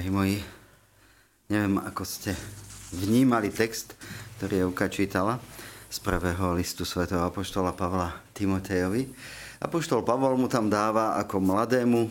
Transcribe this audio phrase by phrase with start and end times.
[0.00, 0.40] drahí moji,
[1.52, 2.32] neviem, ako ste
[2.96, 3.92] vnímali text,
[4.40, 5.36] ktorý Euka čítala
[5.92, 9.12] z prvého listu svätého Apoštola Pavla Timotejovi.
[9.60, 12.08] Apoštol Pavol mu tam dáva ako mladému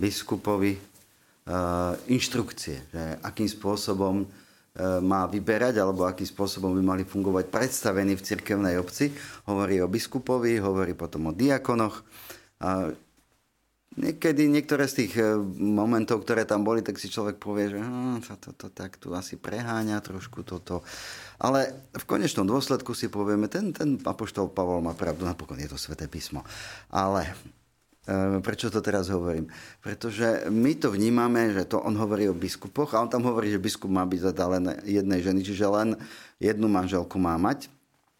[0.00, 7.52] biskupovi uh, inštrukcie, že akým spôsobom uh, má vyberať alebo akým spôsobom by mali fungovať
[7.52, 9.12] predstavení v cirkevnej obci.
[9.44, 12.00] Hovorí o biskupovi, hovorí potom o diakonoch.
[12.64, 12.88] A
[13.94, 18.26] Niekedy niektoré z tých e, momentov, ktoré tam boli, tak si človek povie, že hm,
[18.26, 20.82] to, to, to tak tu asi preháňa trošku toto.
[21.38, 25.78] Ale v konečnom dôsledku si povieme, ten, ten apoštol Pavol má pravdu, napokon je to
[25.78, 26.42] sveté písmo.
[26.90, 27.30] Ale
[28.10, 29.46] e, prečo to teraz hovorím?
[29.78, 33.62] Pretože my to vnímame, že to on hovorí o biskupoch a on tam hovorí, že
[33.62, 35.88] biskup má byť teda len jednej ženy, čiže len
[36.42, 37.70] jednu manželku má mať.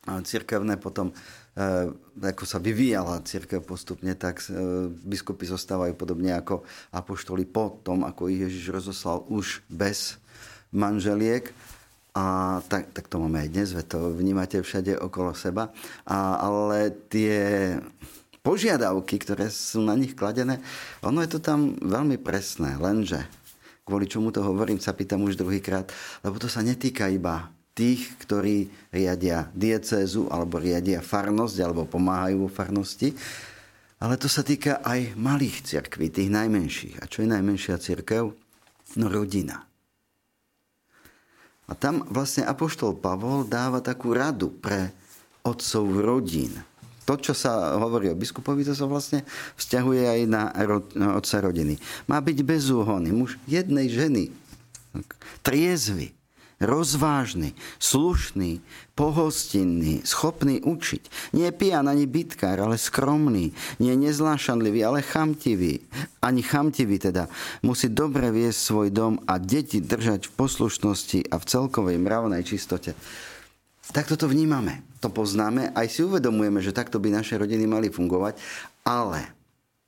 [0.04, 6.66] A církevné potom Eh, ako sa vyvíjala církev postupne, tak eh, biskupy zostávajú podobne ako
[6.90, 10.18] apoštoli po tom, ako ich Ježiš rozoslal už bez
[10.74, 11.54] manželiek.
[12.14, 15.74] A tak, tak to máme aj dnes, to vnímate všade okolo seba.
[16.06, 17.74] A, ale tie
[18.38, 20.62] požiadavky, ktoré sú na nich kladené,
[21.02, 23.18] ono je to tam veľmi presné, lenže
[23.82, 25.90] kvôli čomu to hovorím, sa pýtam už druhýkrát,
[26.22, 32.50] lebo to sa netýka iba tých, ktorí riadia diecézu alebo riadia farnosť alebo pomáhajú vo
[32.50, 33.12] farnosti.
[33.98, 37.02] Ale to sa týka aj malých cirkví, tých najmenších.
[37.02, 38.30] A čo je najmenšia cirkev?
[38.94, 39.66] No rodina.
[41.64, 44.92] A tam vlastne Apoštol Pavol dáva takú radu pre
[45.40, 46.52] otcov rodín.
[47.04, 49.24] To, čo sa hovorí o biskupovi, to sa vlastne
[49.60, 50.42] vzťahuje aj na,
[51.16, 51.76] otca rodiny.
[52.08, 54.32] Má byť bezúhonný, muž jednej ženy,
[55.44, 56.16] triezvy,
[56.64, 58.64] rozvážny, slušný,
[58.96, 61.32] pohostinný, schopný učiť.
[61.36, 63.52] Nie pijan ani bitkár, ale skromný.
[63.78, 65.84] Nie nezlášanlivý, ale chamtivý.
[66.24, 67.28] Ani chamtivý teda.
[67.60, 72.96] Musí dobre viesť svoj dom a deti držať v poslušnosti a v celkovej mravnej čistote.
[73.92, 78.40] Takto to vnímame, to poznáme, aj si uvedomujeme, že takto by naše rodiny mali fungovať,
[78.80, 79.43] ale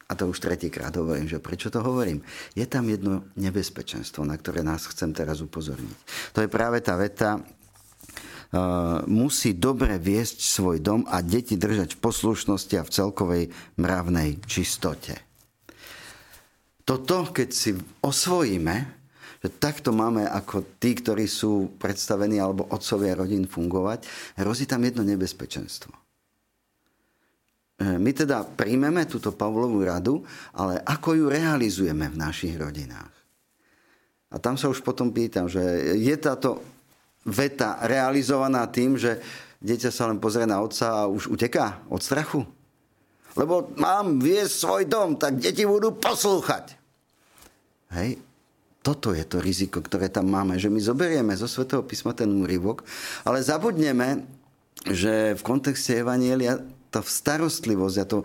[0.07, 2.23] a to už tretíkrát hovorím, že prečo to hovorím?
[2.55, 5.99] Je tam jedno nebezpečenstvo, na ktoré nás chcem teraz upozorniť.
[6.31, 7.43] To je práve tá veta,
[8.47, 13.45] Uh, musí dobre viesť svoj dom a deti držať v poslušnosti a v celkovej
[13.75, 15.19] mravnej čistote.
[16.87, 17.75] Toto, keď si
[18.07, 18.77] osvojíme,
[19.43, 24.07] že takto máme ako tí, ktorí sú predstavení alebo otcovia rodín fungovať,
[24.39, 26.07] hrozí tam jedno nebezpečenstvo
[27.77, 30.25] my teda príjmeme túto Pavlovú radu,
[30.57, 33.13] ale ako ju realizujeme v našich rodinách?
[34.33, 35.61] A tam sa už potom pýtam, že
[35.97, 36.65] je táto
[37.27, 39.21] veta realizovaná tým, že
[39.61, 42.43] dieťa sa len pozrie na otca a už uteká od strachu?
[43.37, 46.73] Lebo mám viesť svoj dom, tak deti budú poslúchať.
[47.93, 48.17] Hej,
[48.81, 52.87] toto je to riziko, ktoré tam máme, že my zoberieme zo Svetého písma ten úryvok,
[53.27, 54.25] ale zabudneme,
[54.89, 58.19] že v kontexte Evanielia tá starostlivosť a to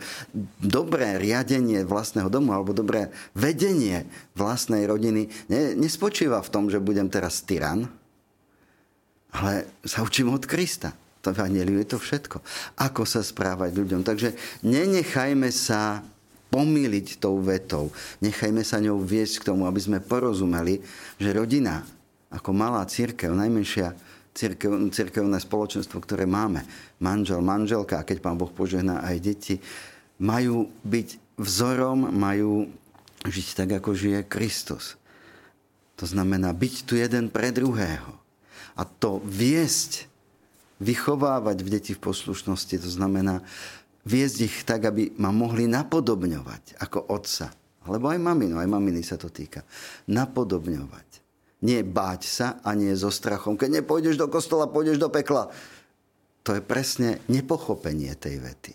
[0.62, 4.06] dobré riadenie vlastného domu alebo dobré vedenie
[4.38, 7.90] vlastnej rodiny ne, nespočíva v tom, že budem teraz tyran,
[9.32, 10.92] ale sa učím od Krista.
[11.22, 12.42] To Evangeliu je to všetko.
[12.82, 14.02] Ako sa správať ľuďom.
[14.02, 14.34] Takže
[14.66, 16.02] nenechajme sa
[16.50, 17.94] pomýliť tou vetou.
[18.20, 20.82] Nechajme sa ňou viesť k tomu, aby sme porozumeli,
[21.22, 21.86] že rodina
[22.32, 23.96] ako malá církev, najmenšia
[24.34, 26.64] církev, církevné spoločenstvo, ktoré máme,
[26.98, 29.56] manžel, manželka, a keď pán Boh požehná aj deti,
[30.22, 32.70] majú byť vzorom, majú
[33.26, 34.98] žiť tak, ako žije Kristus.
[36.02, 38.18] To znamená byť tu jeden pre druhého.
[38.74, 40.10] A to viesť,
[40.82, 43.46] vychovávať v deti v poslušnosti, to znamená
[44.02, 47.54] viesť ich tak, aby ma mohli napodobňovať ako otca.
[47.86, 49.62] Alebo aj maminu, aj maminy sa to týka.
[50.10, 51.21] Napodobňovať.
[51.62, 53.54] Nie báť sa a nie so strachom.
[53.54, 55.54] Keď nepôjdeš do kostola, pôjdeš do pekla.
[56.42, 58.74] To je presne nepochopenie tej vety.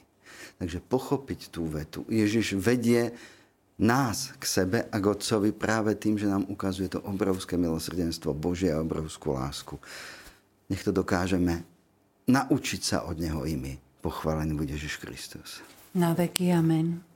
[0.57, 2.07] Takže pochopiť tú vetu.
[2.07, 3.11] Ježiš vedie
[3.77, 8.73] nás k sebe a k Otcovi práve tým, že nám ukazuje to obrovské milosrdenstvo Božie
[8.73, 9.77] a obrovskú lásku.
[10.73, 11.61] Nech to dokážeme
[12.31, 13.75] naučiť sa od Neho i my.
[14.01, 15.61] Pochválený bude Ježiš Kristus.
[15.93, 17.16] Na veky amen.